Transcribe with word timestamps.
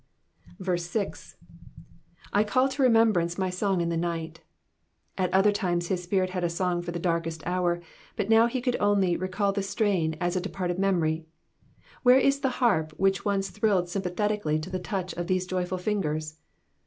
6. 0.65 1.35
'''I 2.33 2.43
call 2.47 2.67
to 2.69 2.81
remembrance 2.81 3.37
my 3.37 3.51
song 3.51 3.81
in 3.81 3.89
the 3.89 3.95
nighU'*'^ 3.95 4.37
At 5.15 5.31
other 5.31 5.51
times 5.51 5.89
his 5.89 6.01
spirit 6.01 6.31
had 6.31 6.43
a 6.43 6.49
song 6.49 6.81
for 6.81 6.91
the 6.91 6.97
darkest 6.97 7.45
hour, 7.45 7.83
but 8.15 8.27
now 8.27 8.47
he 8.47 8.61
could 8.61 8.75
only 8.79 9.15
recall 9.15 9.51
the 9.51 9.61
strain 9.61 10.15
as 10.19 10.35
a 10.35 10.41
departed 10.41 10.79
memory. 10.79 11.27
Where 12.01 12.17
is 12.17 12.39
the 12.39 12.49
harp 12.57 12.93
which 12.97 13.25
once 13.25 13.51
thrilled 13.51 13.89
sympathetically 13.89 14.57
to 14.61 14.71
the 14.71 14.79
touch 14.79 15.13
of 15.13 15.27
these 15.27 15.45
joyful 15.45 15.77
fingers 15.77 16.39